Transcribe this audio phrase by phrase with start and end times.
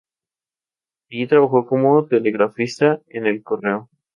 [1.11, 3.87] Allí trabajó como telegrafista en el correo.